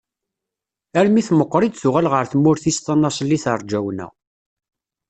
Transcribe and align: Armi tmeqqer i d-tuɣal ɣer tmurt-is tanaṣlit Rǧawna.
Armi 0.99 1.21
tmeqqer 1.27 1.61
i 1.63 1.69
d-tuɣal 1.69 2.07
ɣer 2.11 2.25
tmurt-is 2.31 2.79
tanaṣlit 2.79 3.45
Rǧawna. 3.59 4.07